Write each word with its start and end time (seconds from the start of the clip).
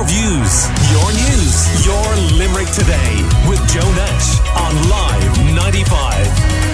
your 0.00 0.08
views, 0.08 0.64
your 0.90 1.12
news, 1.12 1.84
your 1.84 2.16
Limerick 2.38 2.68
today 2.68 3.22
with 3.46 3.60
Joe 3.68 3.92
Nash 3.92 4.40
on 4.56 4.88
Live 4.88 5.54
95. 5.54 6.70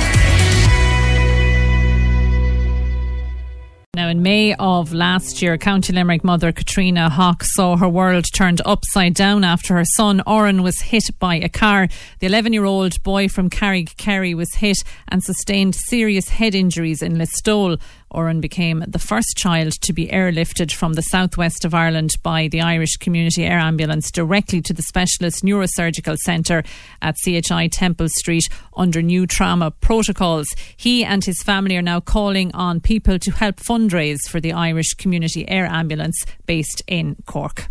Now, 3.96 4.08
in 4.08 4.22
May 4.22 4.54
of 4.54 4.92
last 4.92 5.42
year, 5.42 5.56
County 5.58 5.92
Limerick 5.92 6.22
mother 6.22 6.52
Katrina 6.52 7.08
Hawk 7.08 7.42
saw 7.42 7.76
her 7.76 7.88
world 7.88 8.26
turned 8.32 8.60
upside 8.64 9.14
down 9.14 9.42
after 9.42 9.74
her 9.74 9.86
son 9.96 10.22
Oren 10.26 10.62
was 10.62 10.80
hit 10.80 11.04
by 11.18 11.36
a 11.36 11.48
car. 11.48 11.88
The 12.20 12.26
11 12.26 12.52
year 12.52 12.66
old 12.66 13.02
boy 13.02 13.28
from 13.28 13.50
Carrigkerry 13.50 14.34
was 14.34 14.54
hit 14.54 14.84
and 15.08 15.24
sustained 15.24 15.74
serious 15.74 16.28
head 16.28 16.54
injuries 16.54 17.02
in 17.02 17.14
Listowel. 17.14 17.80
Oren 18.10 18.40
became 18.40 18.84
the 18.86 18.98
first 18.98 19.36
child 19.36 19.72
to 19.82 19.92
be 19.92 20.08
airlifted 20.08 20.72
from 20.72 20.94
the 20.94 21.02
southwest 21.02 21.64
of 21.64 21.74
Ireland 21.74 22.12
by 22.22 22.48
the 22.48 22.60
Irish 22.60 22.96
Community 22.96 23.44
Air 23.44 23.58
Ambulance 23.58 24.10
directly 24.10 24.60
to 24.62 24.72
the 24.72 24.82
Specialist 24.82 25.44
Neurosurgical 25.44 26.16
Centre 26.18 26.62
at 27.02 27.16
CHI 27.24 27.68
Temple 27.68 28.08
Street 28.08 28.48
under 28.76 29.02
new 29.02 29.26
trauma 29.26 29.70
protocols. 29.70 30.46
He 30.76 31.04
and 31.04 31.24
his 31.24 31.42
family 31.42 31.76
are 31.76 31.82
now 31.82 32.00
calling 32.00 32.54
on 32.54 32.80
people 32.80 33.18
to 33.18 33.30
help 33.32 33.56
fundraise 33.56 34.28
for 34.28 34.40
the 34.40 34.52
Irish 34.52 34.94
Community 34.94 35.48
Air 35.48 35.66
Ambulance 35.66 36.24
based 36.46 36.82
in 36.86 37.16
Cork. 37.26 37.68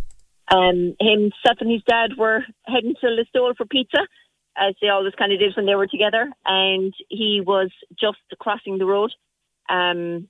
Um, 0.52 0.96
himself 1.00 1.58
and 1.60 1.72
his 1.72 1.82
dad 1.88 2.12
were 2.18 2.46
heading 2.68 2.94
to 3.02 3.08
Listowel 3.08 3.56
for 3.56 3.66
pizza, 3.66 4.00
as 4.58 4.76
they 4.82 4.90
always 4.90 5.14
kind 5.18 5.34
of 5.34 5.40
did 5.40 5.56
when 5.56 5.66
they 5.66 5.76
were 5.76 5.88
together, 5.88 6.30
and 6.46 6.94
he 7.10 7.42
was 7.46 7.72
just 8.00 8.20
crossing 8.40 8.78
the 8.78 8.86
road 8.86 9.12
um, 9.70 10.28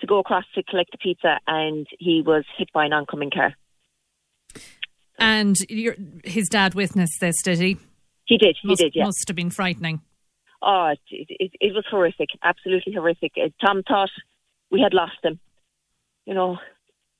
to 0.00 0.06
go 0.06 0.18
across 0.18 0.44
to 0.54 0.62
collect 0.62 0.92
the 0.92 0.98
pizza, 0.98 1.38
and 1.46 1.86
he 1.98 2.22
was 2.24 2.44
hit 2.56 2.68
by 2.72 2.86
an 2.86 2.92
oncoming 2.92 3.30
car. 3.30 3.54
And 5.18 5.56
your, 5.68 5.94
his 6.24 6.48
dad 6.48 6.74
witnessed 6.74 7.20
this, 7.20 7.42
did 7.42 7.58
he? 7.58 7.76
He 8.24 8.38
did. 8.38 8.56
He 8.62 8.68
must, 8.68 8.80
did. 8.80 8.92
Yeah. 8.94 9.04
Must 9.04 9.28
have 9.28 9.36
been 9.36 9.50
frightening. 9.50 10.00
Oh, 10.62 10.94
it, 11.10 11.26
it, 11.28 11.52
it 11.60 11.74
was 11.74 11.84
horrific. 11.90 12.28
Absolutely 12.42 12.92
horrific. 12.92 13.32
Uh, 13.36 13.48
Tom 13.64 13.82
thought 13.86 14.10
we 14.70 14.80
had 14.80 14.94
lost 14.94 15.18
him. 15.22 15.38
You 16.26 16.34
know, 16.34 16.58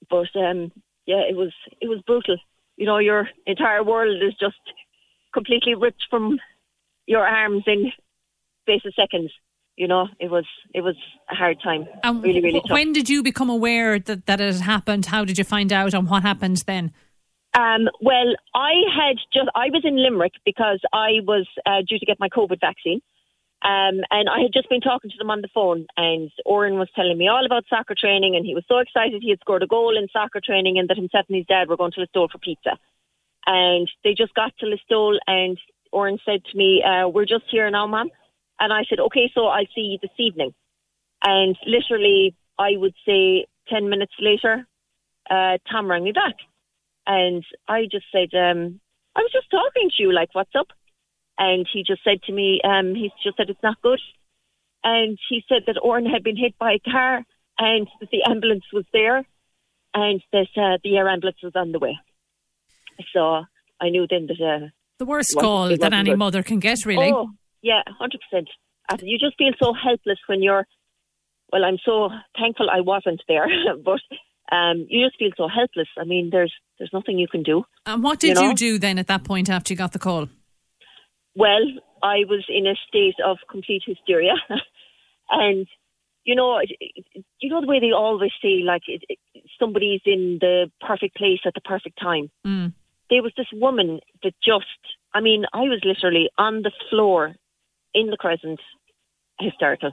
but 0.08 0.28
um, 0.36 0.72
yeah, 1.06 1.22
it 1.28 1.36
was 1.36 1.52
it 1.80 1.88
was 1.88 2.00
brutal. 2.06 2.36
You 2.76 2.86
know, 2.86 2.98
your 2.98 3.28
entire 3.46 3.82
world 3.82 4.22
is 4.22 4.34
just 4.38 4.60
completely 5.34 5.74
ripped 5.74 6.04
from 6.08 6.38
your 7.06 7.26
arms 7.26 7.64
in 7.66 7.92
space 8.62 8.82
of 8.86 8.94
seconds 8.94 9.32
you 9.80 9.88
know, 9.88 10.08
it 10.18 10.30
was 10.30 10.44
it 10.74 10.82
was 10.82 10.94
a 11.30 11.34
hard 11.34 11.58
time. 11.62 11.86
And 12.04 12.22
really, 12.22 12.42
really 12.42 12.60
tough. 12.60 12.70
When 12.70 12.92
did 12.92 13.08
you 13.08 13.22
become 13.22 13.48
aware 13.48 13.98
that, 13.98 14.26
that 14.26 14.38
it 14.38 14.52
had 14.52 14.62
happened? 14.62 15.06
How 15.06 15.24
did 15.24 15.38
you 15.38 15.44
find 15.44 15.72
out 15.72 15.94
and 15.94 16.06
what 16.06 16.22
happened 16.22 16.62
then? 16.66 16.92
Um, 17.54 17.88
well, 18.02 18.34
I 18.54 18.72
had 18.94 19.16
just 19.32 19.48
I 19.54 19.70
was 19.70 19.80
in 19.84 19.96
Limerick 19.96 20.34
because 20.44 20.80
I 20.92 21.24
was 21.26 21.46
uh, 21.64 21.80
due 21.88 21.98
to 21.98 22.04
get 22.04 22.20
my 22.20 22.28
COVID 22.28 22.60
vaccine. 22.60 23.00
Um, 23.62 24.04
and 24.10 24.28
I 24.28 24.40
had 24.42 24.52
just 24.52 24.68
been 24.68 24.82
talking 24.82 25.10
to 25.10 25.16
them 25.18 25.30
on 25.30 25.40
the 25.40 25.48
phone, 25.54 25.86
and 25.96 26.30
Oren 26.44 26.78
was 26.78 26.88
telling 26.94 27.16
me 27.16 27.28
all 27.28 27.44
about 27.44 27.64
soccer 27.68 27.94
training, 27.94 28.34
and 28.36 28.44
he 28.44 28.54
was 28.54 28.64
so 28.68 28.78
excited 28.78 29.22
he 29.22 29.30
had 29.30 29.40
scored 29.40 29.62
a 29.62 29.66
goal 29.66 29.98
in 29.98 30.08
soccer 30.12 30.40
training, 30.44 30.78
and 30.78 30.88
that 30.88 30.96
himself 30.96 31.26
and 31.28 31.36
his 31.36 31.46
dad 31.46 31.68
were 31.68 31.76
going 31.76 31.92
to 31.92 32.00
Listowel 32.00 32.30
for 32.30 32.38
pizza. 32.38 32.78
And 33.46 33.90
they 34.04 34.14
just 34.14 34.34
got 34.34 34.52
to 34.58 34.66
Listowel, 34.66 35.16
and 35.26 35.58
Oren 35.90 36.18
said 36.24 36.44
to 36.44 36.56
me, 36.56 36.82
uh, 36.82 37.08
"We're 37.08 37.26
just 37.26 37.44
here 37.50 37.70
now, 37.70 37.86
Mom." 37.86 38.10
And 38.60 38.72
I 38.72 38.84
said, 38.88 39.00
okay, 39.00 39.30
so 39.34 39.46
I'll 39.46 39.64
see 39.74 39.80
you 39.82 39.98
this 40.00 40.10
evening. 40.18 40.52
And 41.24 41.56
literally, 41.66 42.34
I 42.58 42.72
would 42.76 42.94
say 43.06 43.46
10 43.68 43.88
minutes 43.88 44.12
later, 44.20 44.66
uh, 45.30 45.58
Tom 45.70 45.90
rang 45.90 46.04
me 46.04 46.12
back. 46.12 46.34
And 47.06 47.42
I 47.66 47.84
just 47.90 48.04
said, 48.12 48.36
um, 48.36 48.80
I 49.16 49.20
was 49.20 49.32
just 49.32 49.50
talking 49.50 49.90
to 49.96 50.02
you, 50.02 50.12
like, 50.12 50.28
what's 50.34 50.54
up? 50.58 50.68
And 51.38 51.66
he 51.72 51.82
just 51.86 52.04
said 52.04 52.22
to 52.24 52.32
me, 52.32 52.60
um, 52.62 52.94
he 52.94 53.10
just 53.24 53.36
said, 53.36 53.48
it's 53.48 53.62
not 53.62 53.80
good. 53.80 54.00
And 54.84 55.18
he 55.28 55.42
said 55.48 55.62
that 55.66 55.80
Oren 55.82 56.06
had 56.06 56.22
been 56.22 56.36
hit 56.36 56.56
by 56.58 56.72
a 56.72 56.90
car 56.90 57.24
and 57.58 57.88
that 58.00 58.10
the 58.10 58.22
ambulance 58.28 58.64
was 58.72 58.84
there 58.92 59.24
and 59.94 60.22
that 60.32 60.48
uh, 60.56 60.78
the 60.84 60.96
air 60.96 61.08
ambulance 61.08 61.38
was 61.42 61.52
on 61.54 61.72
the 61.72 61.78
way. 61.78 61.98
So 63.14 63.44
I 63.80 63.88
knew 63.88 64.06
then 64.08 64.26
that. 64.26 64.40
Uh, 64.40 64.68
The 64.98 65.06
worst 65.06 65.34
call 65.38 65.68
that 65.76 65.92
any 65.92 66.10
good. 66.10 66.18
mother 66.18 66.42
can 66.42 66.58
get, 66.60 66.84
really. 66.84 67.10
Oh, 67.12 67.30
yeah, 67.62 67.82
hundred 67.98 68.20
percent. 68.30 68.48
You 69.02 69.18
just 69.18 69.38
feel 69.38 69.52
so 69.62 69.72
helpless 69.72 70.18
when 70.26 70.42
you're. 70.42 70.66
Well, 71.52 71.64
I'm 71.64 71.78
so 71.84 72.10
thankful 72.38 72.70
I 72.70 72.80
wasn't 72.80 73.22
there, 73.26 73.48
but 73.84 74.00
um, 74.54 74.86
you 74.88 75.06
just 75.06 75.18
feel 75.18 75.30
so 75.36 75.48
helpless. 75.48 75.88
I 75.98 76.04
mean, 76.04 76.30
there's 76.30 76.52
there's 76.78 76.90
nothing 76.92 77.18
you 77.18 77.28
can 77.28 77.42
do. 77.42 77.64
And 77.86 78.02
what 78.02 78.20
did 78.20 78.38
you 78.38 78.48
you, 78.48 78.54
do 78.54 78.78
then 78.78 78.98
at 78.98 79.06
that 79.08 79.24
point 79.24 79.50
after 79.50 79.72
you 79.72 79.78
got 79.78 79.92
the 79.92 79.98
call? 79.98 80.28
Well, 81.34 81.64
I 82.02 82.24
was 82.28 82.44
in 82.48 82.66
a 82.66 82.74
state 82.88 83.16
of 83.24 83.38
complete 83.50 83.82
hysteria, 83.86 84.34
and 85.30 85.66
you 86.24 86.34
know, 86.34 86.60
you 87.40 87.50
know 87.50 87.60
the 87.60 87.66
way 87.66 87.80
they 87.80 87.92
always 87.92 88.32
say, 88.42 88.62
like 88.64 88.82
it, 88.88 89.02
it, 89.08 89.18
somebody's 89.58 90.00
in 90.04 90.38
the 90.40 90.70
perfect 90.80 91.16
place 91.16 91.40
at 91.46 91.54
the 91.54 91.60
perfect 91.60 91.98
time. 92.00 92.30
Mm. 92.46 92.72
There 93.08 93.22
was 93.22 93.32
this 93.36 93.48
woman 93.52 94.00
that 94.22 94.34
just, 94.44 94.66
I 95.14 95.20
mean, 95.20 95.44
I 95.52 95.62
was 95.62 95.80
literally 95.84 96.30
on 96.38 96.62
the 96.62 96.70
floor 96.88 97.34
in 97.94 98.06
the 98.06 98.16
crescent, 98.16 98.60
hysterical, 99.38 99.92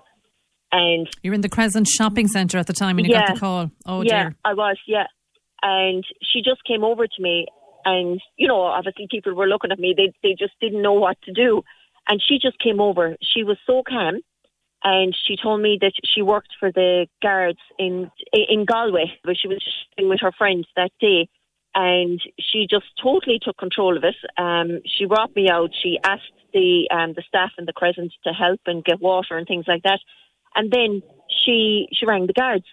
and 0.71 1.07
you're 1.21 1.33
in 1.33 1.41
the 1.41 1.49
Crescent 1.49 1.87
Shopping 1.87 2.27
Centre 2.27 2.57
at 2.57 2.67
the 2.67 2.73
time 2.73 2.97
when 2.97 3.05
you 3.05 3.13
got 3.13 3.33
the 3.33 3.39
call. 3.39 3.71
Oh, 3.85 4.01
yeah, 4.01 4.23
dear. 4.23 4.35
I 4.43 4.53
was, 4.53 4.77
yeah. 4.85 5.05
And 5.61 6.03
she 6.21 6.39
just 6.39 6.63
came 6.67 6.83
over 6.83 7.07
to 7.07 7.21
me, 7.21 7.47
and 7.85 8.21
you 8.37 8.47
know, 8.47 8.61
obviously 8.61 9.07
people 9.09 9.33
were 9.33 9.47
looking 9.47 9.71
at 9.71 9.79
me. 9.79 9.95
They 9.95 10.13
they 10.21 10.35
just 10.37 10.53
didn't 10.61 10.81
know 10.81 10.93
what 10.93 11.17
to 11.23 11.33
do, 11.33 11.63
and 12.07 12.21
she 12.21 12.37
just 12.39 12.59
came 12.59 12.79
over. 12.79 13.15
She 13.21 13.43
was 13.43 13.57
so 13.65 13.81
calm, 13.87 14.19
and 14.83 15.15
she 15.25 15.35
told 15.41 15.61
me 15.61 15.79
that 15.81 15.93
she 16.05 16.21
worked 16.21 16.53
for 16.59 16.71
the 16.71 17.07
guards 17.23 17.59
in 17.79 18.11
in 18.33 18.65
Galway, 18.65 19.17
but 19.23 19.35
she 19.41 19.47
was 19.47 19.63
with 19.97 20.19
her 20.21 20.31
friends 20.37 20.67
that 20.75 20.91
day. 20.99 21.27
And 21.79 22.19
she 22.39 22.65
just 22.67 22.87
totally 23.01 23.39
took 23.39 23.55
control 23.57 23.97
of 23.97 24.03
it. 24.03 24.15
Um, 24.35 24.81
she 24.85 25.05
brought 25.05 25.35
me 25.35 25.47
out. 25.47 25.69
She 25.83 25.99
asked 26.03 26.23
the 26.51 26.87
um, 26.89 27.13
the 27.13 27.21
staff 27.27 27.51
in 27.59 27.65
the 27.65 27.73
Crescent 27.73 28.13
to 28.23 28.33
help 28.33 28.61
and 28.65 28.83
get 28.83 28.99
water 28.99 29.37
and 29.37 29.45
things 29.45 29.65
like 29.67 29.83
that. 29.83 29.99
And 30.55 30.71
then 30.71 31.03
she 31.45 31.87
she 31.93 32.07
rang 32.07 32.25
the 32.25 32.33
guards 32.33 32.65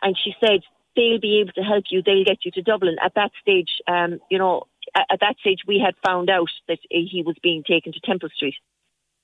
and 0.00 0.16
she 0.16 0.32
said 0.40 0.60
they'll 0.96 1.20
be 1.20 1.40
able 1.40 1.52
to 1.52 1.62
help 1.62 1.84
you. 1.90 2.02
They'll 2.02 2.24
get 2.24 2.44
you 2.44 2.50
to 2.52 2.62
Dublin. 2.62 2.96
At 3.04 3.14
that 3.14 3.32
stage, 3.42 3.68
um, 3.86 4.20
you 4.30 4.38
know, 4.38 4.64
at, 4.94 5.06
at 5.12 5.20
that 5.20 5.36
stage 5.40 5.60
we 5.66 5.78
had 5.84 5.94
found 6.02 6.30
out 6.30 6.48
that 6.66 6.78
he 6.90 7.22
was 7.24 7.36
being 7.42 7.62
taken 7.62 7.92
to 7.92 8.00
Temple 8.00 8.30
Street. 8.34 8.54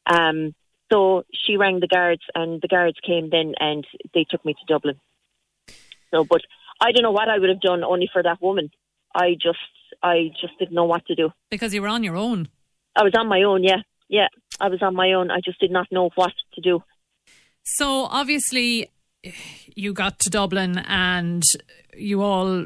Um, 0.07 0.55
so 0.93 1.25
she 1.33 1.57
rang 1.57 1.81
the 1.81 1.89
guards, 1.89 2.23
and 2.35 2.63
the 2.63 2.69
guards 2.69 2.99
came 3.05 3.29
then, 3.31 3.55
and 3.59 3.85
they 4.15 4.25
took 4.29 4.45
me 4.45 4.55
to 4.55 4.73
Dublin. 4.73 5.01
So, 6.13 6.25
but 6.25 6.43
I 6.81 6.93
don't 6.93 7.03
know 7.03 7.11
what 7.11 7.29
I 7.29 7.39
would 7.39 7.49
have 7.49 7.61
done 7.61 7.83
only 7.83 8.09
for 8.13 8.23
that 8.23 8.41
woman. 8.41 8.71
I 9.25 9.29
just, 9.47 9.59
I 10.03 10.31
just 10.41 10.59
didn't 10.59 10.75
know 10.75 10.85
what 10.85 11.05
to 11.07 11.15
do. 11.15 11.31
Because 11.51 11.73
you 11.75 11.81
were 11.83 11.89
on 11.97 12.03
your 12.05 12.17
own. 12.17 12.49
I 12.95 13.03
was 13.03 13.13
on 13.19 13.27
my 13.29 13.43
own. 13.43 13.63
Yeah, 13.65 13.81
yeah, 14.09 14.29
I 14.61 14.69
was 14.69 14.81
on 14.83 14.95
my 14.95 15.13
own. 15.13 15.31
I 15.31 15.41
just 15.45 15.59
did 15.61 15.71
not 15.71 15.87
know 15.91 16.11
what 16.15 16.33
to 16.55 16.61
do. 16.61 16.83
So 17.65 17.87
obviously, 18.21 18.91
you 19.75 19.93
got 19.93 20.19
to 20.21 20.31
Dublin 20.31 20.79
and 20.87 21.43
you 21.97 22.23
all, 22.23 22.65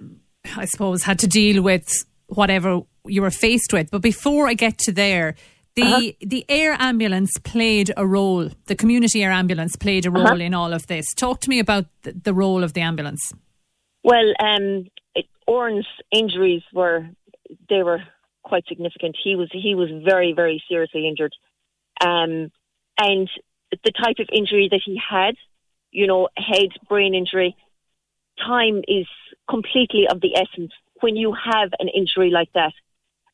I 0.56 0.64
suppose, 0.66 1.02
had 1.04 1.18
to 1.20 1.26
deal 1.26 1.62
with 1.62 1.88
whatever 2.26 2.80
you 3.06 3.22
were 3.22 3.30
faced 3.30 3.72
with. 3.72 3.90
But 3.90 4.02
before 4.02 4.46
I 4.46 4.54
get 4.54 4.78
to 4.86 4.92
there, 4.92 5.34
the 5.76 5.82
Uh-huh. 5.82 6.12
the 6.20 6.44
air 6.48 6.76
ambulance 6.78 7.30
played 7.44 7.88
a 7.96 8.04
role. 8.06 8.50
The 8.66 8.76
community 8.76 9.22
air 9.24 9.32
ambulance 9.32 9.76
played 9.76 10.04
a 10.06 10.10
role 10.10 10.26
Uh-huh. 10.26 10.46
in 10.48 10.52
all 10.54 10.72
of 10.72 10.86
this. 10.86 11.06
Talk 11.14 11.40
to 11.42 11.48
me 11.48 11.58
about 11.60 11.86
the, 12.02 12.12
the 12.12 12.34
role 12.34 12.62
of 12.64 12.72
the 12.74 12.80
ambulance. 12.82 13.22
Well, 14.02 14.28
um, 14.40 14.86
Oren's 15.50 15.86
injuries 16.12 16.62
were 16.72 17.08
they 17.68 17.82
were 17.82 17.98
quite 18.44 18.64
significant. 18.68 19.16
He 19.20 19.34
was 19.34 19.48
he 19.52 19.74
was 19.74 19.88
very 20.04 20.32
very 20.32 20.62
seriously 20.68 21.08
injured, 21.08 21.34
um, 22.00 22.52
and 22.96 23.28
the 23.72 23.90
type 23.90 24.20
of 24.20 24.28
injury 24.32 24.68
that 24.70 24.80
he 24.84 24.96
had, 24.96 25.34
you 25.90 26.06
know, 26.06 26.28
head 26.36 26.68
brain 26.88 27.16
injury, 27.16 27.56
time 28.38 28.82
is 28.86 29.08
completely 29.48 30.06
of 30.08 30.20
the 30.20 30.36
essence. 30.36 30.70
When 31.00 31.16
you 31.16 31.34
have 31.34 31.70
an 31.80 31.88
injury 31.88 32.30
like 32.30 32.52
that, 32.52 32.72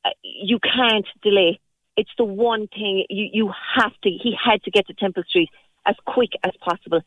uh, 0.02 0.10
you 0.22 0.58
can't 0.58 1.06
delay. 1.22 1.60
It's 1.98 2.16
the 2.16 2.24
one 2.24 2.66
thing 2.68 3.04
you 3.10 3.28
you 3.30 3.52
have 3.74 3.92
to. 4.04 4.08
He 4.08 4.34
had 4.42 4.62
to 4.62 4.70
get 4.70 4.86
to 4.86 4.94
Temple 4.94 5.24
Street 5.28 5.50
as 5.84 5.96
quick 6.06 6.30
as 6.42 6.52
possible, 6.64 7.02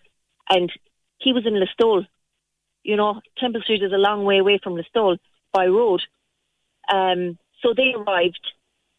and 0.52 0.72
he 1.18 1.34
was 1.34 1.48
in 1.48 1.56
Listowel 1.56 2.06
you 2.84 2.96
know, 2.96 3.22
Temple 3.38 3.62
Street 3.62 3.84
is 3.84 3.92
a 3.92 3.98
long 3.98 4.24
way 4.24 4.40
away 4.40 4.60
from 4.64 4.76
Listowel 4.76 5.18
by 5.54 5.66
road. 5.68 6.02
Um, 6.94 7.38
so 7.62 7.74
they 7.76 7.94
arrived. 7.96 8.40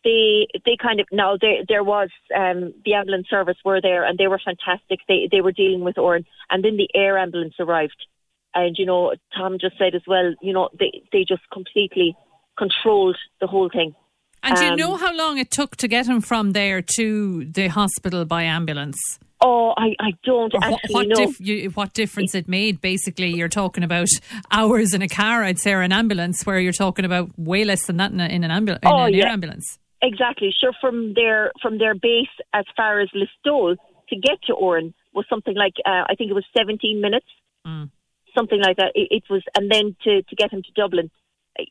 They 0.03 0.47
they 0.65 0.77
kind 0.81 1.01
of 1.01 1.07
now 1.13 1.37
there 1.41 1.63
there 1.69 1.85
was 1.85 2.09
um, 2.35 2.73
the 2.85 2.95
ambulance 2.95 3.29
service 3.29 3.59
were 3.65 3.81
there 3.81 4.05
and 4.05 4.17
they 4.19 4.29
were 4.29 4.41
fantastic. 4.45 5.01
They 5.09 5.29
they 5.31 5.41
were 5.41 5.53
dealing 5.53 5.83
with 5.85 5.99
Oren 5.99 6.25
and 6.51 6.65
then 6.65 6.77
the 6.77 6.89
air 6.95 7.19
ambulance 7.19 7.55
arrived. 7.59 8.07
And 8.55 8.77
you 8.79 8.87
know, 8.87 9.15
Tom 9.37 9.59
just 9.61 9.77
said 9.79 9.95
as 9.95 10.03
well, 10.07 10.35
you 10.41 10.53
know, 10.53 10.71
they 10.79 11.03
they 11.13 11.25
just 11.29 11.43
completely 11.53 12.17
controlled 12.57 13.17
the 13.41 13.47
whole 13.47 13.69
thing. 13.69 13.95
And 14.43 14.57
do 14.57 14.65
you 14.65 14.71
Um, 14.71 14.77
know 14.79 14.97
how 14.97 15.15
long 15.15 15.37
it 15.39 15.51
took 15.51 15.77
to 15.77 15.87
get 15.89 16.07
him 16.07 16.23
from 16.23 16.53
there 16.53 16.81
to 16.97 17.45
the 17.45 17.69
hospital 17.69 18.25
by 18.25 18.45
ambulance? 18.45 18.99
Oh, 19.43 19.73
I, 19.77 19.95
I 19.99 20.11
don't 20.23 20.53
Or 20.55 20.61
what, 20.61 20.73
actually 20.75 20.95
what, 20.95 21.09
know. 21.09 21.27
dif- 21.27 21.41
you, 21.41 21.71
what 21.71 21.95
difference 21.95 22.35
it 22.35 22.47
made? 22.49 22.81
Basically, 22.81 23.29
you're 23.35 23.49
talking 23.49 23.83
about 23.83 24.09
hours 24.51 24.93
in 24.93 25.01
a 25.03 25.09
car, 25.09 25.43
I'd 25.45 25.59
say, 25.59 25.73
or 25.73 25.81
an 25.81 25.93
ambulance, 25.93 26.45
where 26.45 26.59
you're 26.61 26.73
talking 26.75 27.05
about 27.07 27.31
way 27.39 27.65
less 27.65 27.87
than 27.87 27.97
that 27.99 28.13
in, 28.13 28.21
a, 28.21 28.27
in 28.27 28.45
an, 28.45 28.51
ambu- 28.51 28.73
in 28.83 28.89
Oh, 28.89 29.05
an 29.05 29.15
air 29.15 29.27
ambulance. 29.29 29.79
Exactly. 30.03 30.53
Sure. 30.59 30.73
From 30.81 31.15
their 31.15 31.53
from 31.63 31.79
their 31.79 31.95
base 31.95 32.29
as 32.55 32.65
far 32.77 33.01
as 33.01 33.09
Listowel 33.15 33.77
to 34.09 34.17
get 34.17 34.43
to 34.47 34.55
Oren 34.55 34.95
was 35.15 35.25
something 35.29 35.55
like 35.55 35.75
uh, 35.87 36.05
I 36.09 36.15
think 36.17 36.31
it 36.31 36.35
was 36.35 36.45
17 36.57 37.01
minutes, 37.01 37.27
Mm. 37.67 37.91
something 38.37 38.61
like 38.61 38.77
that. 38.79 38.93
It, 38.95 39.09
it 39.11 39.23
was, 39.29 39.43
and 39.57 39.71
then 39.71 39.95
to 40.05 40.23
to 40.23 40.37
get 40.37 40.51
him 40.53 40.63
to 40.63 40.73
Dublin, 40.75 41.11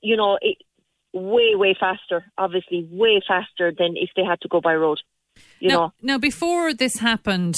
you 0.01 0.15
know, 0.15 0.37
it, 0.41 0.57
way 1.13 1.55
way 1.55 1.75
faster. 1.79 2.23
Obviously, 2.37 2.87
way 2.91 3.19
faster 3.27 3.71
than 3.77 3.95
if 3.95 4.09
they 4.15 4.23
had 4.23 4.39
to 4.41 4.47
go 4.47 4.61
by 4.61 4.75
road. 4.75 4.99
You 5.59 5.69
now, 5.69 5.75
know. 5.75 5.93
now, 6.01 6.17
before 6.17 6.73
this 6.73 6.97
happened, 6.97 7.55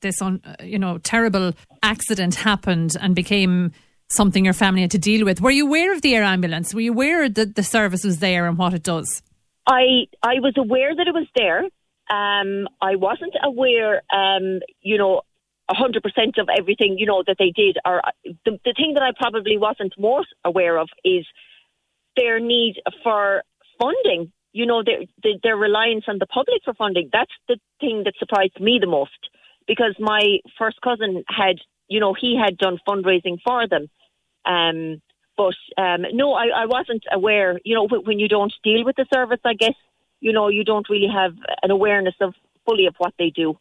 this 0.00 0.20
un, 0.22 0.40
uh, 0.44 0.62
you 0.62 0.78
know 0.78 0.98
terrible 0.98 1.52
accident 1.82 2.34
happened 2.36 2.96
and 3.00 3.14
became 3.14 3.72
something 4.10 4.44
your 4.44 4.54
family 4.54 4.82
had 4.82 4.90
to 4.92 4.98
deal 4.98 5.24
with. 5.24 5.40
Were 5.40 5.50
you 5.50 5.66
aware 5.66 5.92
of 5.92 6.02
the 6.02 6.14
air 6.14 6.22
ambulance? 6.22 6.74
Were 6.74 6.80
you 6.80 6.92
aware 6.92 7.28
that 7.28 7.54
the 7.54 7.62
service 7.62 8.04
was 8.04 8.18
there 8.18 8.46
and 8.46 8.56
what 8.56 8.74
it 8.74 8.82
does? 8.82 9.22
I 9.66 10.06
I 10.22 10.40
was 10.40 10.54
aware 10.56 10.94
that 10.94 11.06
it 11.06 11.14
was 11.14 11.26
there. 11.36 11.64
Um, 12.10 12.68
I 12.80 12.96
wasn't 12.96 13.34
aware, 13.44 14.02
um, 14.12 14.60
you 14.80 14.96
know, 14.96 15.22
hundred 15.68 16.02
percent 16.02 16.38
of 16.38 16.48
everything, 16.58 16.96
you 16.98 17.06
know, 17.06 17.22
that 17.26 17.36
they 17.38 17.52
did. 17.54 17.76
Or 17.84 17.98
uh, 18.06 18.12
the 18.44 18.58
the 18.64 18.74
thing 18.76 18.94
that 18.94 19.02
I 19.02 19.10
probably 19.16 19.58
wasn't 19.58 19.92
more 19.98 20.24
aware 20.44 20.78
of 20.78 20.88
is 21.04 21.26
their 22.16 22.40
need 22.40 22.76
for 23.02 23.42
funding. 23.78 24.32
You 24.58 24.66
know, 24.66 24.82
their 24.82 25.02
their, 25.44 25.56
reliance 25.56 26.06
on 26.08 26.18
the 26.18 26.26
public 26.26 26.62
for 26.64 26.74
funding. 26.74 27.10
That's 27.12 27.36
the 27.46 27.58
thing 27.78 28.02
that 28.04 28.14
surprised 28.18 28.58
me 28.60 28.78
the 28.80 28.88
most 28.88 29.20
because 29.68 29.94
my 30.00 30.38
first 30.58 30.80
cousin 30.80 31.22
had, 31.28 31.56
you 31.86 32.00
know, 32.00 32.12
he 32.12 32.36
had 32.36 32.58
done 32.58 32.78
fundraising 32.88 33.38
for 33.46 33.68
them. 33.68 33.86
Um, 34.44 35.00
but 35.36 35.54
um, 35.80 36.02
no, 36.12 36.32
I, 36.32 36.46
I 36.62 36.66
wasn't 36.66 37.04
aware. 37.12 37.60
You 37.64 37.76
know, 37.76 37.86
when 37.86 38.18
you 38.18 38.26
don't 38.26 38.52
deal 38.64 38.84
with 38.84 38.96
the 38.96 39.06
service, 39.14 39.38
I 39.44 39.54
guess 39.54 39.76
you 40.18 40.32
know 40.32 40.48
you 40.48 40.64
don't 40.64 40.88
really 40.90 41.12
have 41.14 41.34
an 41.62 41.70
awareness 41.70 42.16
of 42.20 42.34
fully 42.66 42.86
of 42.86 42.96
what 42.98 43.14
they 43.16 43.30
do. 43.30 43.56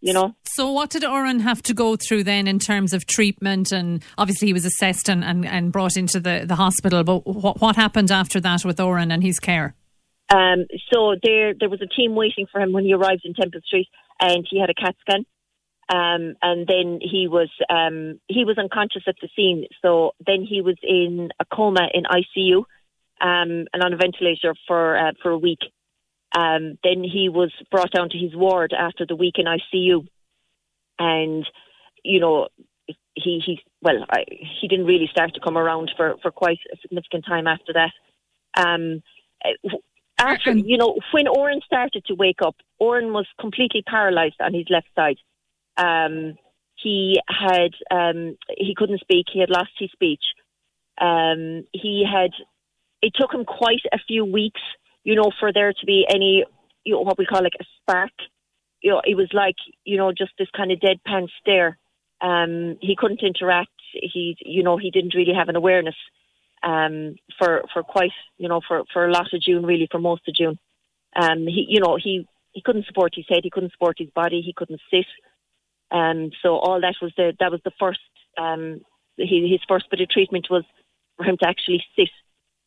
You 0.00 0.14
know. 0.14 0.34
So, 0.44 0.72
what 0.72 0.88
did 0.88 1.04
Oren 1.04 1.40
have 1.40 1.60
to 1.64 1.74
go 1.74 1.96
through 1.96 2.24
then 2.24 2.48
in 2.48 2.58
terms 2.58 2.94
of 2.94 3.04
treatment? 3.04 3.72
And 3.72 4.02
obviously, 4.16 4.46
he 4.46 4.54
was 4.54 4.64
assessed 4.64 5.10
and, 5.10 5.22
and, 5.22 5.44
and 5.44 5.70
brought 5.70 5.98
into 5.98 6.18
the, 6.18 6.44
the 6.46 6.54
hospital. 6.54 7.04
But 7.04 7.26
what, 7.26 7.60
what 7.60 7.76
happened 7.76 8.10
after 8.10 8.40
that 8.40 8.64
with 8.64 8.80
Oren 8.80 9.12
and 9.12 9.22
his 9.22 9.38
care? 9.38 9.74
Um, 10.32 10.66
so 10.92 11.16
there, 11.22 11.54
there 11.58 11.68
was 11.68 11.82
a 11.82 11.86
team 11.86 12.14
waiting 12.14 12.46
for 12.50 12.60
him 12.60 12.72
when 12.72 12.84
he 12.84 12.94
arrived 12.94 13.22
in 13.24 13.34
Temple 13.34 13.60
Street, 13.64 13.88
and 14.20 14.46
he 14.48 14.60
had 14.60 14.70
a 14.70 14.74
CAT 14.74 14.94
scan. 15.00 15.26
Um, 15.92 16.36
and 16.40 16.68
then 16.68 17.00
he 17.02 17.26
was 17.26 17.50
um, 17.68 18.20
he 18.28 18.44
was 18.44 18.58
unconscious 18.58 19.02
at 19.08 19.16
the 19.20 19.28
scene. 19.34 19.66
So 19.82 20.12
then 20.24 20.46
he 20.48 20.60
was 20.60 20.76
in 20.84 21.30
a 21.40 21.44
coma 21.44 21.88
in 21.92 22.04
ICU 22.04 22.58
um, 23.20 23.66
and 23.72 23.82
on 23.82 23.92
a 23.92 23.96
ventilator 23.96 24.54
for 24.68 24.96
uh, 24.96 25.12
for 25.20 25.32
a 25.32 25.38
week. 25.38 25.58
Um, 26.32 26.78
then 26.84 27.02
he 27.02 27.28
was 27.28 27.52
brought 27.72 27.90
down 27.90 28.08
to 28.10 28.18
his 28.18 28.36
ward 28.36 28.72
after 28.72 29.04
the 29.04 29.16
week 29.16 29.34
in 29.38 29.46
ICU, 29.46 30.06
and 31.00 31.44
you 32.04 32.20
know 32.20 32.46
he 32.86 33.42
he 33.44 33.60
well 33.82 34.06
I, 34.08 34.24
he 34.60 34.68
didn't 34.68 34.86
really 34.86 35.08
start 35.10 35.34
to 35.34 35.40
come 35.40 35.58
around 35.58 35.90
for 35.96 36.14
for 36.22 36.30
quite 36.30 36.60
a 36.72 36.76
significant 36.82 37.24
time 37.26 37.48
after 37.48 37.72
that. 37.72 37.90
After 40.20 40.52
you 40.52 40.76
know 40.76 40.98
when 41.12 41.26
Oren 41.28 41.60
started 41.64 42.04
to 42.06 42.14
wake 42.14 42.42
up, 42.44 42.56
Oren 42.78 43.12
was 43.12 43.26
completely 43.40 43.82
paralysed 43.82 44.40
on 44.40 44.52
his 44.52 44.66
left 44.68 44.88
side. 44.94 45.16
Um, 45.76 46.34
he 46.76 47.20
had 47.26 47.72
um, 47.90 48.36
he 48.56 48.74
couldn't 48.76 49.00
speak. 49.00 49.26
He 49.32 49.40
had 49.40 49.50
lost 49.50 49.70
his 49.78 49.90
speech. 49.92 50.22
Um, 51.00 51.64
he 51.72 52.04
had. 52.10 52.30
It 53.02 53.14
took 53.18 53.32
him 53.32 53.46
quite 53.46 53.80
a 53.92 53.98
few 54.06 54.26
weeks, 54.26 54.60
you 55.04 55.14
know, 55.14 55.30
for 55.40 55.54
there 55.54 55.72
to 55.72 55.86
be 55.86 56.04
any, 56.12 56.44
you 56.84 56.92
know, 56.92 57.00
what 57.00 57.16
we 57.16 57.24
call 57.24 57.42
like 57.42 57.54
a 57.58 57.64
spark. 57.80 58.12
You 58.82 58.90
know, 58.90 59.00
it 59.04 59.16
was 59.16 59.30
like 59.32 59.56
you 59.84 59.96
know 59.96 60.12
just 60.12 60.32
this 60.38 60.48
kind 60.54 60.70
of 60.70 60.80
deadpan 60.80 61.28
stare. 61.40 61.78
Um, 62.20 62.76
he 62.82 62.96
couldn't 62.96 63.22
interact. 63.22 63.70
He, 63.92 64.36
you 64.44 64.62
know, 64.62 64.76
he 64.76 64.90
didn't 64.90 65.14
really 65.14 65.32
have 65.34 65.48
an 65.48 65.56
awareness 65.56 65.96
um, 66.62 67.16
for 67.38 67.62
for 67.72 67.82
quite, 67.82 68.12
you 68.38 68.48
know, 68.48 68.60
for 68.66 68.84
for 68.92 69.06
a 69.06 69.12
lot 69.12 69.32
of 69.32 69.42
June, 69.42 69.64
really, 69.64 69.88
for 69.90 69.98
most 69.98 70.28
of 70.28 70.34
June. 70.34 70.58
Um, 71.16 71.46
he, 71.46 71.66
you 71.68 71.80
know, 71.80 71.98
he 72.02 72.26
he 72.52 72.62
couldn't 72.62 72.86
support 72.86 73.14
his 73.14 73.26
head. 73.28 73.40
He 73.42 73.50
couldn't 73.50 73.72
support 73.72 73.96
his 73.98 74.10
body. 74.10 74.42
He 74.44 74.52
couldn't 74.52 74.80
sit. 74.90 75.06
Um, 75.90 76.30
so 76.42 76.56
all 76.56 76.80
that 76.80 76.94
was 77.02 77.12
the 77.16 77.32
that 77.40 77.50
was 77.50 77.60
the 77.64 77.72
first 77.78 78.00
um, 78.38 78.80
he, 79.16 79.48
his 79.50 79.60
first 79.68 79.90
bit 79.90 80.00
of 80.00 80.08
treatment 80.08 80.46
was 80.50 80.64
for 81.16 81.24
him 81.24 81.36
to 81.42 81.48
actually 81.48 81.82
sit, 81.96 82.08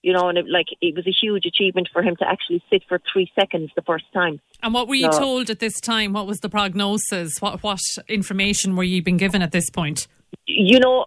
you 0.01 0.13
know, 0.13 0.29
and 0.29 0.37
it, 0.37 0.45
like 0.49 0.67
it 0.81 0.95
was 0.95 1.07
a 1.07 1.11
huge 1.11 1.45
achievement 1.45 1.89
for 1.91 2.01
him 2.03 2.15
to 2.17 2.27
actually 2.27 2.63
sit 2.69 2.83
for 2.87 2.99
three 3.11 3.31
seconds 3.39 3.71
the 3.75 3.81
first 3.81 4.05
time. 4.13 4.39
And 4.61 4.73
what 4.73 4.87
were 4.87 4.95
you 4.95 5.09
No. 5.09 5.17
told 5.17 5.49
at 5.49 5.59
this 5.59 5.79
time? 5.79 6.13
What 6.13 6.27
was 6.27 6.39
the 6.39 6.49
prognosis? 6.49 7.33
What, 7.39 7.63
what 7.63 7.79
information 8.07 8.75
were 8.75 8.83
you 8.83 9.01
being 9.01 9.17
given 9.17 9.41
at 9.41 9.51
this 9.51 9.69
point? 9.69 10.07
You 10.45 10.79
know, 10.79 11.05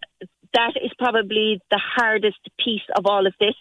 that 0.57 0.73
is 0.83 0.91
probably 0.99 1.61
the 1.71 1.81
hardest 1.97 2.41
piece 2.59 2.89
of 2.97 3.05
all 3.05 3.27
of 3.27 3.35
this. 3.39 3.55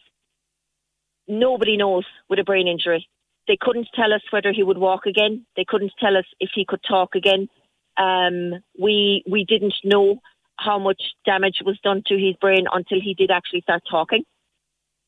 Nobody 1.28 1.76
knows 1.76 2.06
with 2.30 2.40
a 2.40 2.44
brain 2.44 2.68
injury. 2.68 3.08
They 3.48 3.58
couldn't 3.60 3.90
tell 3.94 4.14
us 4.14 4.22
whether 4.32 4.54
he 4.54 4.64
would 4.64 4.78
walk 4.78 5.06
again. 5.06 5.46
They 5.58 5.66
couldn't 5.68 5.92
tell 6.00 6.16
us 6.16 6.26
if 6.40 6.52
he 6.56 6.66
could 6.66 6.80
talk 6.88 7.16
again. 7.16 7.50
Um, 7.98 8.64
we 8.80 9.24
we 9.30 9.46
didn't 9.46 9.76
know 9.84 10.22
how 10.58 10.80
much 10.80 11.02
damage 11.26 11.58
was 11.66 11.78
done 11.84 12.02
to 12.08 12.16
his 12.16 12.36
brain 12.40 12.66
until 12.72 13.00
he 13.02 13.14
did 13.14 13.30
actually 13.30 13.62
start 13.62 13.84
talking. 13.90 14.24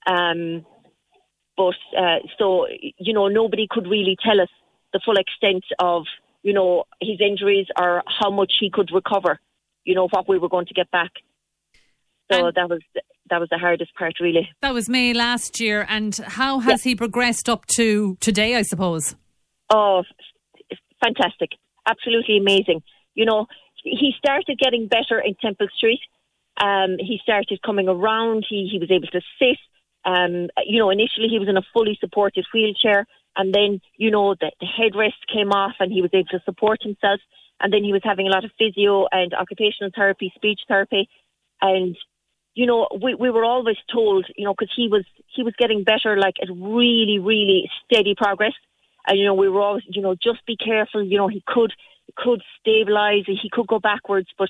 Um, 0.05 0.65
but 1.55 1.75
uh, 1.97 2.19
so 2.37 2.67
you 2.97 3.13
know, 3.13 3.27
nobody 3.29 3.67
could 3.69 3.87
really 3.87 4.17
tell 4.23 4.41
us 4.41 4.49
the 4.93 4.99
full 5.03 5.17
extent 5.17 5.63
of 5.79 6.03
you 6.43 6.53
know 6.53 6.83
his 7.01 7.21
injuries 7.21 7.67
or 7.79 8.03
how 8.07 8.29
much 8.29 8.53
he 8.59 8.69
could 8.69 8.91
recover. 8.93 9.39
You 9.85 9.95
know 9.95 10.09
what 10.09 10.27
we 10.27 10.37
were 10.37 10.49
going 10.49 10.67
to 10.67 10.73
get 10.73 10.91
back. 10.91 11.11
So 12.31 12.47
And- 12.47 12.55
that 12.55 12.69
was 12.69 12.81
that 13.29 13.41
was 13.41 13.49
the 13.49 13.57
hardest 13.57 13.93
part, 13.95 14.13
really. 14.21 14.49
That 14.61 14.73
was 14.73 14.87
May 14.87 15.13
last 15.13 15.59
year. 15.59 15.85
And 15.89 16.15
how 16.15 16.59
has 16.59 16.83
he 16.83 16.95
progressed 16.95 17.49
up 17.49 17.65
to 17.75 18.15
today, 18.21 18.55
I 18.55 18.61
suppose? 18.61 19.17
Oh, 19.69 20.03
fantastic. 21.03 21.51
Absolutely 21.85 22.37
amazing. 22.37 22.83
You 23.15 23.25
know, 23.25 23.47
he 23.83 24.13
started 24.17 24.57
getting 24.59 24.87
better 24.87 25.19
in 25.19 25.35
Temple 25.41 25.67
Street. 25.75 25.99
Um, 26.61 26.95
he 26.99 27.19
started 27.21 27.61
coming 27.65 27.89
around. 27.89 28.45
He, 28.49 28.69
he 28.71 28.79
was 28.79 28.89
able 28.91 29.07
to 29.07 29.21
sit. 29.39 29.57
Um, 30.05 30.47
you 30.65 30.79
know, 30.79 30.89
initially 30.89 31.27
he 31.29 31.39
was 31.39 31.49
in 31.49 31.57
a 31.57 31.67
fully 31.73 31.97
supported 31.99 32.45
wheelchair. 32.53 33.05
And 33.35 33.53
then, 33.53 33.81
you 33.97 34.09
know, 34.09 34.35
the, 34.39 34.51
the 34.61 34.67
headrest 34.67 35.19
came 35.31 35.51
off 35.51 35.73
and 35.79 35.91
he 35.91 36.01
was 36.01 36.11
able 36.13 36.29
to 36.31 36.39
support 36.45 36.79
himself. 36.81 37.19
And 37.59 37.73
then 37.73 37.83
he 37.83 37.91
was 37.91 38.01
having 38.03 38.27
a 38.27 38.31
lot 38.31 38.45
of 38.45 38.51
physio 38.57 39.07
and 39.11 39.33
occupational 39.33 39.91
therapy, 39.93 40.31
speech 40.35 40.61
therapy. 40.67 41.09
And, 41.61 41.97
you 42.57 42.65
know, 42.65 42.87
we, 42.99 43.13
we 43.13 43.29
were 43.29 43.45
always 43.45 43.77
told, 43.93 44.25
you 44.35 44.43
know, 44.43 44.55
because 44.57 44.73
he 44.75 44.87
was, 44.87 45.05
he 45.27 45.43
was 45.43 45.53
getting 45.59 45.83
better, 45.83 46.17
like 46.17 46.37
at 46.41 46.49
really, 46.49 47.19
really 47.19 47.69
steady 47.85 48.15
progress. 48.17 48.53
And 49.05 49.19
you 49.19 49.25
know, 49.25 49.35
we 49.35 49.47
were 49.47 49.61
always, 49.61 49.83
you 49.87 50.01
know, 50.01 50.15
just 50.15 50.43
be 50.47 50.57
careful. 50.57 51.03
You 51.03 51.17
know, 51.17 51.27
he 51.27 51.43
could 51.45 51.71
could 52.15 52.41
stabilize, 52.59 53.25
he 53.27 53.49
could 53.51 53.67
go 53.67 53.79
backwards, 53.79 54.29
but 54.39 54.49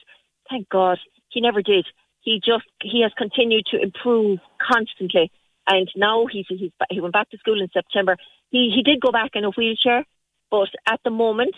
thank 0.50 0.70
God 0.70 1.00
he 1.28 1.42
never 1.42 1.62
did. 1.62 1.86
He 2.22 2.40
just 2.44 2.64
he 2.82 3.02
has 3.02 3.12
continued 3.18 3.66
to 3.72 3.82
improve 3.82 4.40
constantly, 4.62 5.30
and 5.68 5.90
now 5.96 6.28
he's, 6.32 6.46
he's 6.48 6.72
he 6.90 7.02
went 7.02 7.14
back 7.14 7.30
to 7.32 7.38
school 7.38 7.62
in 7.62 7.68
September. 7.74 8.16
He 8.52 8.72
he 8.74 8.84
did 8.84 9.02
go 9.02 9.12
back 9.12 9.32
in 9.34 9.44
a 9.44 9.52
wheelchair, 9.52 10.06
but 10.50 10.70
at 10.88 11.02
the 11.04 11.12
moment 11.12 11.56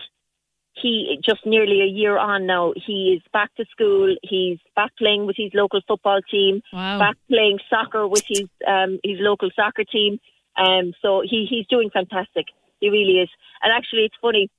he 0.81 1.19
just 1.24 1.45
nearly 1.45 1.81
a 1.81 1.86
year 1.86 2.17
on 2.17 2.45
now. 2.45 2.74
He 2.75 3.15
is 3.17 3.21
back 3.31 3.53
to 3.55 3.65
school. 3.71 4.15
He's 4.24 4.59
back 4.75 4.91
playing 4.98 5.25
with 5.25 5.36
his 5.38 5.51
local 5.53 5.81
football 5.88 6.21
team 6.29 6.62
Wow. 6.74 7.00
back 7.00 7.17
playing 7.27 7.59
soccer 7.69 8.07
with 8.07 8.24
his 8.27 8.48
um, 8.67 9.00
his 9.03 9.17
local 9.19 9.50
soccer 9.55 9.83
team. 9.83 10.19
Um, 10.57 10.93
so 11.01 11.21
he 11.24 11.48
he's 11.50 11.67
doing 11.67 11.89
fantastic. 11.91 12.45
He 12.79 12.89
really 12.89 13.19
is. 13.19 13.29
And 13.62 13.71
actually, 13.74 14.03
it's 14.03 14.15
funny. 14.21 14.50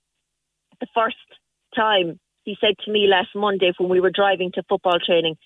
The 0.81 0.87
first 0.95 1.17
time 1.75 2.19
he 2.45 2.57
said 2.61 2.75
to 2.85 2.91
me 2.91 3.07
last 3.07 3.29
Monday 3.35 3.73
when 3.79 3.91
we 3.91 4.01
were 4.01 4.11
driving 4.11 4.51
to 4.55 4.63
football 4.69 4.99
training, 5.05 5.37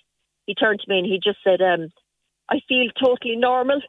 he 0.46 0.54
turned 0.54 0.80
to 0.80 0.88
me 0.88 0.98
and 0.98 1.06
he 1.06 1.18
just 1.22 1.38
said, 1.42 1.60
um, 1.60 1.90
"I 2.48 2.60
feel 2.68 2.88
totally 3.02 3.36
normal." 3.36 3.80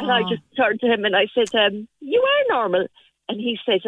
And 0.00 0.10
I 0.10 0.22
just 0.22 0.42
turned 0.56 0.80
to 0.80 0.86
him 0.86 1.04
and 1.04 1.14
I 1.14 1.26
said, 1.34 1.54
um, 1.54 1.86
"You 2.00 2.20
are 2.22 2.56
normal." 2.56 2.86
And 3.28 3.40
he 3.40 3.58
said, 3.64 3.82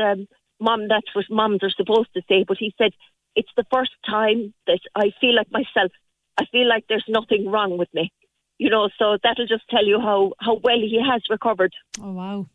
"Mom, 0.61 0.89
that's 0.89 1.15
what 1.15 1.27
moms 1.31 1.63
are 1.63 1.71
supposed 1.71 2.13
to 2.15 2.23
say." 2.29 2.45
But 2.47 2.59
he 2.59 2.75
said, 2.79 2.93
"It's 3.37 3.53
the 3.57 3.67
first 3.73 3.93
time 4.09 4.55
that 4.67 4.81
I 4.95 5.13
feel 5.21 5.35
like 5.35 5.51
myself. 5.51 5.93
I 6.39 6.45
feel 6.47 6.69
like 6.69 6.85
there's 6.89 7.05
nothing 7.09 7.51
wrong 7.51 7.79
with 7.79 7.93
me." 7.95 8.13
You 8.59 8.71
know, 8.71 8.89
so 8.99 9.19
that'll 9.23 9.47
just 9.47 9.69
tell 9.69 9.85
you 9.85 10.01
how 10.01 10.33
how 10.41 10.55
well 10.63 10.79
he 10.79 11.01
has 11.11 11.23
recovered. 11.29 11.75
Oh 12.01 12.13
wow. 12.13 12.47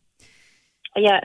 Yeah. 0.96 1.20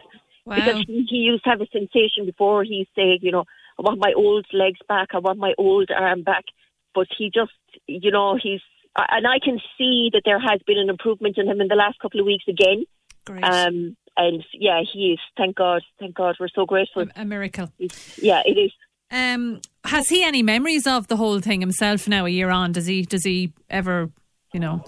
Wow. 0.46 0.56
Because 0.56 0.86
he, 0.86 1.06
he 1.10 1.18
used 1.18 1.44
to 1.46 1.50
have 1.50 1.62
a 1.62 1.68
sensation 1.68 2.26
before. 2.26 2.64
He 2.64 2.88
said, 2.94 3.20
you 3.22 3.32
know, 3.32 3.46
I 3.80 3.82
want 3.82 4.00
my 4.00 4.14
old 4.16 4.46
legs 4.54 4.80
back. 4.88 5.10
I 5.14 5.20
want 5.20 5.40
my 5.40 5.54
old 5.58 5.90
arm 5.96 6.24
back. 6.24 6.46
But 6.94 7.08
he 7.18 7.32
just, 7.34 7.52
you 7.88 8.12
know, 8.12 8.38
he's, 8.42 8.62
and 8.96 9.28
I 9.28 9.40
can 9.44 9.60
see 9.78 10.10
that 10.14 10.22
there 10.24 10.40
has 10.40 10.62
been 10.66 10.78
an 10.78 10.90
improvement 10.90 11.38
in 11.38 11.48
him 11.48 11.62
in 11.62 11.68
the 11.68 11.76
last 11.76 12.00
couple 12.00 12.20
of 12.20 12.26
weeks 12.26 12.46
again. 12.48 12.86
Great. 13.26 13.44
Um, 13.44 13.98
and 14.18 14.44
yeah, 14.54 14.82
he 14.92 15.14
is. 15.14 15.20
Thank 15.38 15.56
God. 15.56 15.82
Thank 16.00 16.16
God. 16.16 16.36
We're 16.40 16.48
so 16.54 16.66
grateful. 16.66 17.06
a, 17.16 17.26
miracle. 17.26 17.72
Yeah, 18.18 18.42
it 18.46 18.58
is. 18.58 18.72
Um, 19.12 19.62
has 19.86 20.10
he 20.10 20.24
any 20.24 20.42
memories 20.42 20.88
of 20.88 21.08
the 21.08 21.16
whole 21.18 21.40
thing 21.40 21.62
himself 21.62 22.08
now? 22.08 22.26
A 22.26 22.30
year 22.30 22.50
on, 22.50 22.72
does 22.72 22.86
he? 22.88 23.04
Does 23.04 23.24
he 23.24 23.54
ever? 23.70 24.10
You 24.54 24.60
know, 24.62 24.84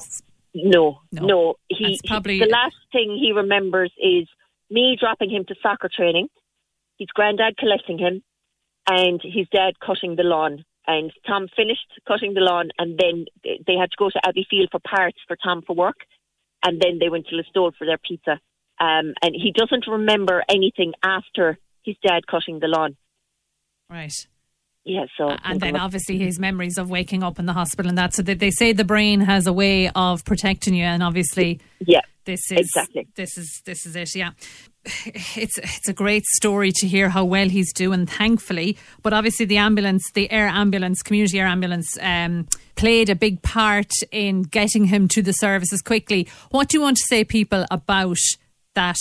No, 0.55 1.01
No. 1.11 1.25
no. 1.25 1.55
He, 1.67 1.83
That's 1.85 1.97
probably- 2.07 2.35
he 2.39 2.45
the 2.45 2.49
last 2.49 2.75
thing 2.91 3.17
he 3.21 3.31
remembers 3.33 3.91
is 4.01 4.27
me 4.69 4.97
dropping 4.99 5.29
him 5.29 5.43
to 5.45 5.55
soccer 5.61 5.89
training, 5.93 6.27
his 6.97 7.07
granddad 7.13 7.57
collecting 7.57 7.97
him, 7.99 8.23
and 8.89 9.19
his 9.21 9.47
dad 9.51 9.73
cutting 9.85 10.15
the 10.15 10.23
lawn. 10.23 10.63
And 10.87 11.11
Tom 11.27 11.47
finished 11.53 11.85
cutting 12.07 12.33
the 12.33 12.39
lawn, 12.39 12.69
and 12.79 12.97
then 12.97 13.25
they- 13.43 13.59
they 13.67 13.75
had 13.75 13.91
to 13.91 13.97
go 13.97 14.09
to 14.09 14.19
Abbeyfeale 14.25 14.69
for 14.71 14.79
parts 14.79 15.17
for 15.27 15.35
Tom 15.35 15.61
for 15.63 15.75
work, 15.75 16.05
and 16.63 16.79
then 16.81 16.97
they 16.99 17.09
went 17.09 17.27
to 17.27 17.35
Listowel 17.35 17.75
for 17.75 17.85
their 17.85 17.97
pizza. 17.97 18.39
Um, 18.79 19.13
and 19.21 19.33
he 19.33 19.53
doesn't 19.55 19.85
remember 19.87 20.43
anything 20.49 20.93
after 21.03 21.57
his 21.83 21.95
dad 22.05 22.27
cutting 22.27 22.59
the 22.59 22.67
lawn. 22.67 22.95
right? 23.89 24.13
Yeah, 24.83 25.05
so 25.17 25.35
And 25.43 25.59
then 25.59 25.75
obviously 25.75 26.17
his 26.17 26.39
memories 26.39 26.77
of 26.77 26.89
waking 26.89 27.21
up 27.21 27.39
in 27.39 27.45
the 27.45 27.51
hospital 27.51 27.89
and 27.89 27.97
that. 27.97 28.13
So 28.13 28.21
they, 28.21 28.35
they 28.35 28.51
say 28.51 28.71
the 28.71 28.85
brain 28.85 29.19
has 29.19 29.45
a 29.45 29.51
way 29.51 29.89
of 29.89 30.23
protecting 30.23 30.75
you, 30.75 30.85
and 30.85 31.03
obviously 31.03 31.59
yeah, 31.79 31.99
this 32.23 32.39
is 32.51 32.59
Exactly. 32.59 33.05
this 33.15 33.37
is 33.37 33.61
this 33.65 33.85
is 33.85 33.97
it. 33.97 34.15
Yeah, 34.15 34.31
it's 35.35 35.57
it's 35.57 35.89
a 35.89 35.93
great 35.93 36.25
story 36.37 36.71
to 36.71 36.87
hear 36.87 37.09
how 37.09 37.25
well 37.25 37.49
he's 37.49 37.73
doing. 37.73 38.05
Thankfully, 38.05 38.77
but 39.03 39.11
obviously 39.11 39.45
the 39.45 39.57
ambulance, 39.57 40.09
the 40.13 40.31
air 40.31 40.47
ambulance, 40.47 41.01
community 41.01 41.37
air 41.37 41.47
ambulance, 41.47 41.97
um, 42.01 42.47
played 42.75 43.09
a 43.09 43.15
big 43.15 43.41
part 43.41 43.91
in 44.13 44.43
getting 44.43 44.85
him 44.85 45.09
to 45.09 45.21
the 45.21 45.33
services 45.33 45.81
quickly. 45.81 46.29
What 46.51 46.69
do 46.69 46.77
you 46.77 46.81
want 46.81 46.95
to 46.95 47.03
say, 47.09 47.25
people, 47.25 47.65
about 47.69 48.15
that 48.77 48.97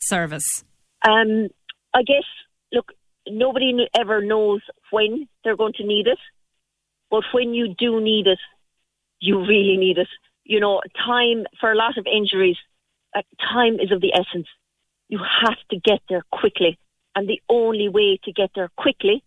service? 0.00 0.64
Um, 1.06 1.48
I 1.94 2.02
guess, 2.02 2.26
look, 2.72 2.92
nobody 3.28 3.86
ever 3.98 4.20
knows 4.22 4.60
when 4.90 5.28
they're 5.44 5.56
going 5.56 5.74
to 5.74 5.86
need 5.86 6.06
it, 6.06 6.18
but 7.10 7.22
when 7.32 7.54
you 7.54 7.74
do 7.78 8.00
need 8.00 8.26
it, 8.26 8.40
you 9.20 9.40
really 9.40 9.76
need 9.76 9.98
it. 9.98 10.08
You 10.44 10.60
know, 10.60 10.80
time 11.06 11.44
for 11.60 11.70
a 11.70 11.76
lot 11.76 11.98
of 11.98 12.06
injuries, 12.06 12.56
uh, 13.14 13.22
time 13.40 13.74
is 13.74 13.92
of 13.92 14.00
the 14.00 14.12
essence. 14.14 14.48
You 15.08 15.20
have 15.44 15.58
to 15.70 15.76
get 15.76 16.00
there 16.08 16.24
quickly, 16.32 16.78
and 17.14 17.28
the 17.28 17.40
only 17.48 17.88
way 17.88 18.18
to 18.24 18.32
get 18.32 18.50
there 18.54 18.70
quickly 18.76 19.22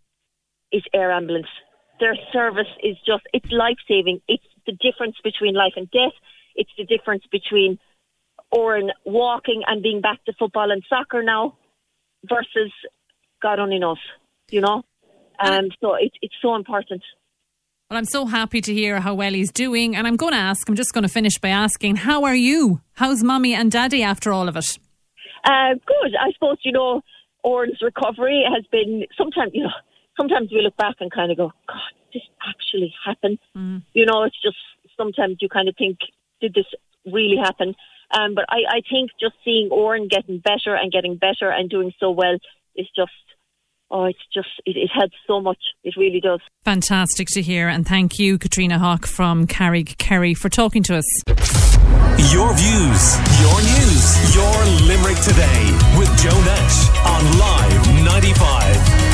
is 0.72 0.84
air 0.93 1.12
ambulance. 1.12 1.51
Their 2.00 2.15
service 2.34 2.72
is 2.84 2.98
just, 3.05 3.24
it's 3.34 3.51
life 3.51 3.77
saving. 3.88 4.22
It's 4.27 4.43
the 4.65 4.74
difference 4.74 5.17
between 5.24 5.53
life 5.53 5.74
and 5.75 5.89
death. 5.91 6.17
It's 6.55 6.72
the 6.77 6.86
difference 6.86 7.24
between 7.31 7.77
Oren 8.51 8.91
walking 9.05 9.63
and 9.67 9.81
being 9.81 10.01
back 10.01 10.24
to 10.25 10.34
football 10.38 10.72
and 10.72 10.84
soccer 10.89 11.24
now 11.24 11.58
versus 12.27 12.72
God 13.41 13.60
only 13.60 13.79
knows, 13.79 14.00
you 14.50 14.62
know? 14.62 14.84
Um, 15.39 15.70
so 15.79 15.96
it, 15.96 16.12
it's 16.22 16.36
so 16.41 16.55
important. 16.55 17.01
Well, 17.89 17.98
I'm 17.98 18.05
so 18.05 18.25
happy 18.25 18.62
to 18.62 18.74
hear 18.74 19.00
how 19.01 19.15
well 19.15 19.34
he's 19.34 19.51
doing, 19.51 19.96
and 19.96 20.08
I'm 20.08 20.15
going 20.15 20.31
to 20.34 20.38
ask. 20.39 20.67
I'm 20.70 20.75
just 20.75 20.93
going 20.93 21.03
to 21.03 21.10
finish 21.10 21.38
by 21.39 21.50
asking, 21.50 21.98
how 21.98 22.24
are 22.24 22.36
you? 22.36 22.81
How's 22.93 23.24
mummy 23.24 23.53
and 23.53 23.72
daddy 23.72 24.03
after 24.03 24.31
all 24.31 24.48
of 24.48 24.55
it? 24.55 24.77
Uh, 25.43 25.74
good. 25.86 26.15
I 26.15 26.31
suppose, 26.34 26.58
you 26.63 26.72
know, 26.72 27.01
Oren's 27.43 27.81
recovery 27.81 28.46
has 28.48 28.63
been 28.72 29.05
sometimes, 29.17 29.51
you 29.53 29.63
know, 29.63 29.72
sometimes 30.15 30.51
we 30.51 30.62
look 30.62 30.77
back 30.77 30.96
and 31.00 31.12
kind 31.12 31.31
of 31.31 31.38
go, 31.38 31.51
God, 31.67 31.79
did 32.13 32.22
this 32.22 32.29
actually 32.48 32.93
happen? 33.03 33.39
You 33.93 34.05
know, 34.05 34.24
it's 34.24 34.41
just 34.41 34.58
sometimes 34.96 35.38
you 35.41 35.50
kind 35.50 35.67
of 35.67 35.75
think, 35.75 35.98
did 36.39 36.53
this 36.53 36.67
really 37.05 37.38
happen? 37.38 37.75
Um, 38.12 38.36
but 38.36 38.46
I, 38.50 38.77
I 38.77 38.82
think 38.89 39.12
just 39.20 39.36
seeing 39.44 39.70
Oren 39.72 40.08
getting 40.10 40.39
better 40.39 40.75
and 40.75 40.91
getting 40.91 41.15
better 41.15 41.50
and 41.50 41.70
doing 41.70 41.94
so 42.00 42.12
well 42.12 42.38
is 42.75 42.88
just, 42.96 43.12
oh, 43.89 44.06
it's 44.06 44.20
just, 44.34 44.50
it, 44.65 44.77
it 44.77 44.89
helps 44.94 45.15
so 45.27 45.41
much. 45.41 45.60
It 45.84 45.96
really 45.98 46.20
does. 46.20 46.41
Fantastic 46.63 47.27
to 47.32 47.41
hear, 47.41 47.68
and 47.68 47.88
thank 47.88 48.20
you, 48.20 48.38
Katrina 48.38 48.80
Hawk 48.80 49.06
from 49.06 49.48
Carrigkerry, 49.48 50.36
for 50.36 50.50
talking 50.50 50.84
to 50.84 50.98
us. 50.98 51.24
Your 52.32 52.53
views, 52.53 53.18
your 53.41 53.58
news, 53.62 54.36
your 54.36 54.88
Limerick 54.88 55.18
today 55.22 55.72
with 55.98 56.10
Joe 56.22 56.39
Nash 56.46 56.89
on 57.06 57.39
Live 57.39 58.06
95. 58.06 59.11